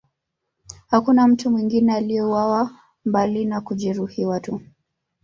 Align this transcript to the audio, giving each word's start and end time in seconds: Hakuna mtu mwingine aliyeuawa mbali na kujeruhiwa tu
Hakuna 0.87 1.27
mtu 1.27 1.49
mwingine 1.51 1.93
aliyeuawa 1.95 2.71
mbali 3.05 3.45
na 3.45 3.61
kujeruhiwa 3.61 4.39
tu 4.39 4.61